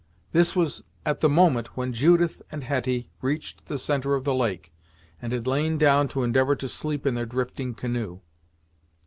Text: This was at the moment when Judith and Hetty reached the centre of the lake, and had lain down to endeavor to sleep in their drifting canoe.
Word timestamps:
This 0.31 0.55
was 0.55 0.81
at 1.05 1.21
the 1.21 1.29
moment 1.29 1.77
when 1.77 1.93
Judith 1.93 2.41
and 2.51 2.63
Hetty 2.63 3.11
reached 3.21 3.67
the 3.67 3.77
centre 3.77 4.15
of 4.15 4.23
the 4.23 4.33
lake, 4.33 4.73
and 5.21 5.31
had 5.31 5.45
lain 5.45 5.77
down 5.77 6.07
to 6.07 6.23
endeavor 6.23 6.55
to 6.55 6.67
sleep 6.67 7.05
in 7.05 7.13
their 7.13 7.27
drifting 7.27 7.75
canoe. 7.75 8.21